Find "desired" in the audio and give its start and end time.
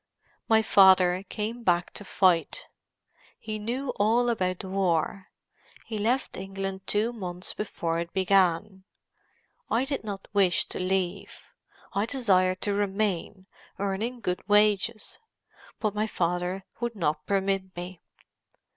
12.07-12.61